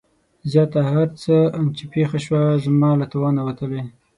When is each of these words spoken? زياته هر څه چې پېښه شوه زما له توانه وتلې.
زياته 0.51 0.79
هر 0.91 1.07
څه 1.21 1.35
چې 1.77 1.83
پېښه 1.93 2.19
شوه 2.25 2.41
زما 2.65 2.89
له 3.01 3.05
توانه 3.13 3.41
وتلې. 3.47 3.81